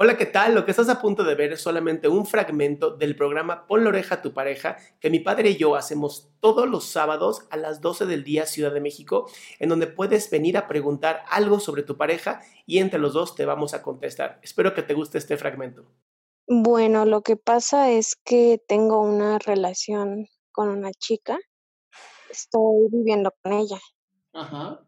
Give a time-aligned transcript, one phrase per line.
[0.00, 0.54] Hola, ¿qué tal?
[0.54, 3.88] Lo que estás a punto de ver es solamente un fragmento del programa Pon la
[3.88, 7.80] oreja a tu pareja que mi padre y yo hacemos todos los sábados a las
[7.80, 11.96] 12 del día Ciudad de México, en donde puedes venir a preguntar algo sobre tu
[11.96, 14.38] pareja y entre los dos te vamos a contestar.
[14.40, 15.90] Espero que te guste este fragmento.
[16.46, 21.40] Bueno, lo que pasa es que tengo una relación con una chica.
[22.30, 23.80] Estoy viviendo con ella.
[24.32, 24.80] Ajá.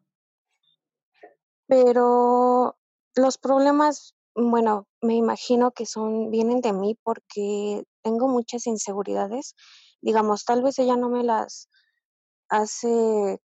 [1.67, 2.79] Pero
[3.17, 9.55] los problemas, bueno, me imagino que son, vienen de mí porque tengo muchas inseguridades.
[10.01, 11.69] Digamos, tal vez ella no me las
[12.49, 13.41] hace,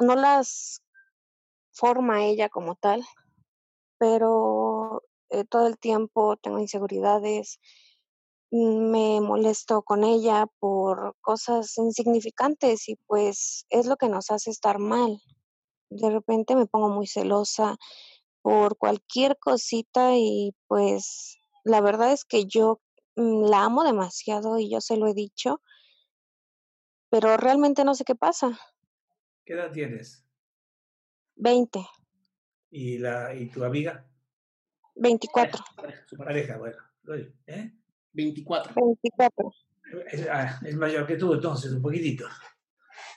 [0.00, 0.82] no las
[1.72, 3.04] forma ella como tal,
[3.98, 7.60] pero eh, todo el tiempo tengo inseguridades,
[8.50, 14.78] me molesto con ella por cosas insignificantes y pues es lo que nos hace estar
[14.78, 15.20] mal.
[15.90, 17.76] De repente me pongo muy celosa
[18.48, 22.80] por cualquier cosita y pues la verdad es que yo
[23.14, 25.60] mm, la amo demasiado y yo se lo he dicho,
[27.10, 28.58] pero realmente no sé qué pasa.
[29.44, 30.24] ¿Qué edad tienes?
[31.36, 31.86] 20,
[32.70, 34.08] ¿Y, la, y tu amiga?
[34.94, 35.62] 24,
[36.06, 36.78] Su pareja, bueno.
[37.46, 37.70] ¿eh?
[38.14, 38.72] 24.
[38.74, 39.52] 24.
[40.10, 42.26] Es, ah, es mayor que tú, entonces, un poquitito.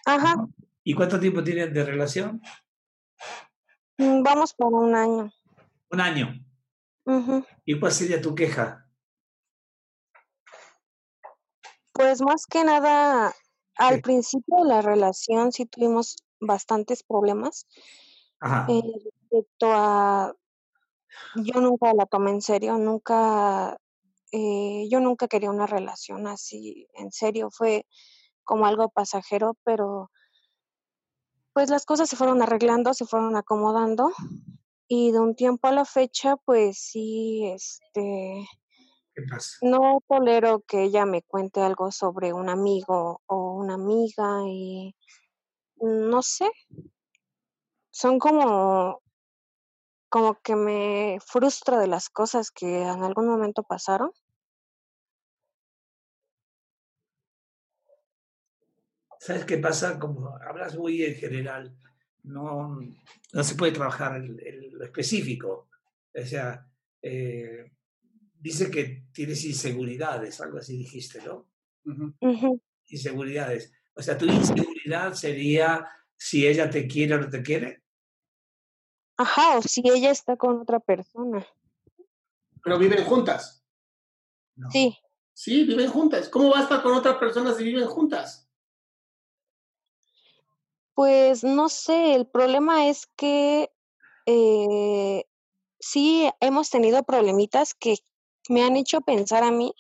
[0.06, 0.46] Ajá,
[0.84, 2.42] ¿Y cuánto tiempo tienen de relación?
[4.01, 5.31] Mm, vamos por un año.
[5.91, 6.34] Un año.
[7.06, 7.45] Ujú.
[7.66, 8.88] ¿Y cuál sería tu queja?
[11.94, 13.34] Pues más que nada,
[13.75, 14.01] al Sí.
[14.01, 17.67] principio de la relación sí tuvimos bastantes problemas
[18.39, 18.66] Ajá.
[18.69, 20.33] eh, respecto a,
[21.35, 23.78] yo nunca la tomé en serio, nunca,
[24.31, 27.85] eh, yo nunca quería una relación así en serio, fue
[28.44, 30.09] como algo pasajero, pero
[31.53, 34.12] pues las cosas se fueron arreglando, se fueron acomodando
[34.88, 38.45] y de un tiempo a la fecha, pues sí, este,
[39.16, 39.57] ¿Qué pasa?
[39.62, 44.95] no tolero que ella me cuente algo sobre un amigo o una amiga y
[45.78, 46.50] no sé,
[47.89, 49.01] son como,
[50.09, 54.12] como que me frustro de las cosas que en algún momento pasaron.
[59.21, 59.99] ¿Sabes qué pasa?
[59.99, 61.77] Como hablas muy en general,
[62.23, 62.79] no,
[63.33, 65.69] no se puede trabajar el, el- lo específico.
[66.15, 66.67] O sea,
[67.03, 67.71] eh,
[68.39, 71.45] dice que tienes inseguridades, algo así dijiste, ¿no?
[72.87, 73.71] Inseguridades.
[73.93, 77.83] O sea, tu inseguridad sería si ella te quiere o no te quiere.
[79.17, 81.45] Ajá, o si ella está con otra persona.
[82.63, 83.63] Pero viven juntas.
[84.55, 84.69] No.
[84.71, 84.97] Sí,
[85.33, 86.27] Sí, viven juntas.
[86.29, 88.47] ¿Cómo va a estar con otra persona si viven juntas?
[90.94, 93.72] Pues no sé, el problema es que
[94.25, 95.25] eh,
[95.79, 97.95] sí hemos tenido problemitas que
[98.50, 99.74] me han hecho pensar a mí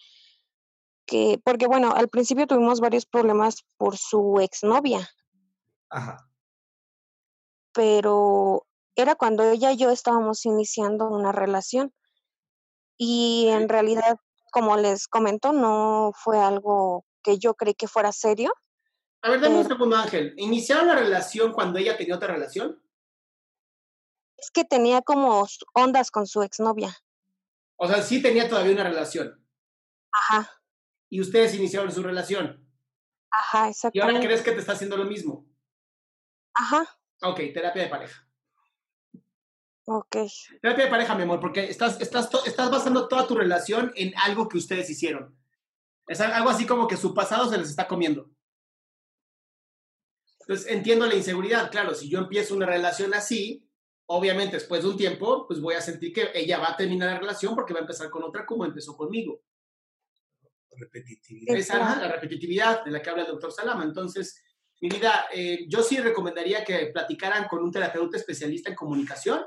[1.05, 5.09] que, porque bueno, al principio tuvimos varios problemas por su exnovia,
[5.89, 6.29] Ajá.
[7.73, 8.65] pero
[8.95, 11.93] era cuando ella y yo estábamos iniciando una relación
[12.97, 14.17] y en realidad,
[14.51, 18.53] como les comento, no fue algo que yo creí que fuera serio.
[19.23, 20.33] A ver, dame un segundo, Ángel.
[20.37, 22.81] ¿Iniciaron la relación cuando ella tenía otra relación?
[24.37, 26.97] Es que tenía como ondas con su exnovia.
[27.75, 29.45] O sea, sí tenía todavía una relación.
[30.11, 30.51] Ajá,
[31.09, 32.67] Y ustedes iniciaron su relación.
[33.29, 35.45] ajá, Y ahora crees que te está haciendo lo mismo.
[36.53, 36.85] Ajá,
[37.23, 38.27] Ok, terapia de pareja.
[39.85, 40.17] Ok.
[40.59, 44.49] Terapia de pareja, mi amor, porque estás, estás, estás basando toda tu relación en algo
[44.49, 45.37] que ustedes hicieron.
[46.07, 48.30] Es algo así como que su pasado se les está comiendo.
[50.41, 51.71] Entonces, entiendo la inseguridad.
[51.71, 53.67] Claro, si yo empiezo una relación así,
[54.07, 57.19] obviamente después de un tiempo, pues voy a sentir que ella va a terminar la
[57.19, 59.41] relación porque va a empezar con otra como empezó conmigo.
[60.71, 61.55] Repetitividad.
[61.55, 63.83] Esa es la repetitividad de la que habla el doctor Salama.
[63.83, 64.41] Entonces,
[64.81, 69.43] mi vida, eh, yo sí recomendaría que platicaran con un terapeuta especialista en comunicación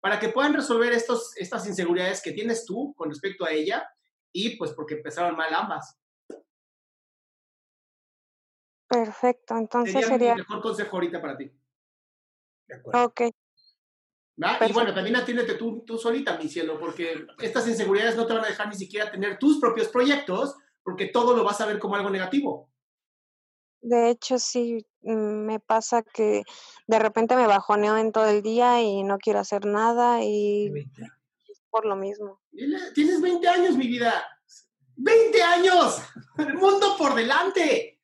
[0.00, 3.86] para que puedan resolver estos, estas inseguridades que tienes tú con respecto a ella
[4.32, 5.98] y pues porque empezaron mal ambas.
[8.88, 10.34] Perfecto, entonces Sería, sería...
[10.34, 11.50] mi mejor consejo ahorita para ti.
[12.68, 13.04] De acuerdo.
[13.04, 13.20] Ok.
[14.38, 18.44] Y bueno, también atiéndete tú, tú solita, mi cielo, porque estas inseguridades no te van
[18.44, 21.96] a dejar ni siquiera tener tus propios proyectos, porque todo lo vas a ver como
[21.96, 22.70] algo negativo.
[23.80, 26.42] de hecho sí, mm, me pasa que
[26.86, 30.66] de repente me bajoneo en todo el día y no quiero hacer nada y
[31.48, 32.40] es por lo mismo.
[32.94, 34.12] Tienes 20 años, mi vida.
[34.96, 36.02] ¡20 años!
[36.38, 37.95] El mundo por delante.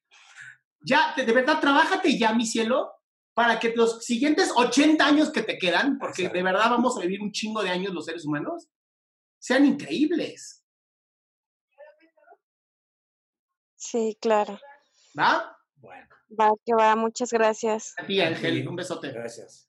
[0.84, 2.92] Ya, de, de verdad, trabájate ya, mi cielo,
[3.34, 7.20] para que los siguientes 80 años que te quedan, porque de verdad vamos a vivir
[7.22, 8.68] un chingo de años los seres humanos,
[9.38, 10.64] sean increíbles.
[13.76, 14.60] Sí, claro.
[15.18, 15.56] ¿Va?
[15.74, 16.06] Bueno,
[16.38, 17.94] Va, que va, muchas gracias.
[17.98, 19.10] A ti, Ángel, un besote.
[19.10, 19.68] gracias.